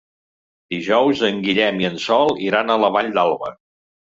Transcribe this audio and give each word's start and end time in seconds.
Dijous 0.73 1.21
en 1.29 1.37
Guillem 1.47 1.79
i 1.83 1.87
en 1.91 2.01
Sol 2.07 2.35
iran 2.49 2.73
a 2.73 2.79
la 2.85 2.93
Vall 2.97 3.13
d'Alba. 3.19 3.53